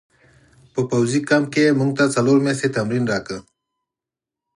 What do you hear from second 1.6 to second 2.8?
یې موږ ته څلور میاشتې